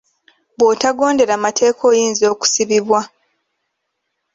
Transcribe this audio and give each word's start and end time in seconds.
Bwotagondera 0.57 1.33
mateeka 1.43 1.81
oyinza 1.91 2.25
okusibibwa. 2.33 3.01